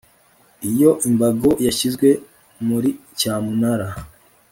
Iyo 0.69 0.91
imbago 1.09 1.49
yashyizwe 1.65 2.07
muri 2.67 2.89
cyamunara 3.19 3.87